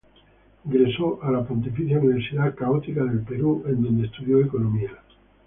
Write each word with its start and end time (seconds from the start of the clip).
Ingresó 0.65 1.19
a 1.21 1.29
la 1.29 1.43
Pontificia 1.45 1.99
Universidad 1.99 2.55
Católica 2.55 3.03
del 3.03 3.19
Perú, 3.21 3.63
en 3.67 3.83
donde 3.83 4.07
estudió 4.07 4.39
Economía. 4.43 4.97